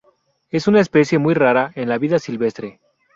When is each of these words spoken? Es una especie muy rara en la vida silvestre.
Es 0.49 0.67
una 0.67 0.79
especie 0.79 1.19
muy 1.19 1.35
rara 1.35 1.71
en 1.75 1.87
la 1.87 1.99
vida 1.99 2.17
silvestre. 2.17 2.79